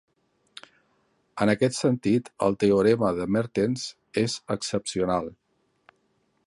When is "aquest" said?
1.53-1.77